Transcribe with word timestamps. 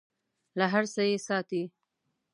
له 0.57 0.65
هر 0.73 0.85
څه 0.93 1.01
یې 1.09 1.17
ساتي. 1.27 1.63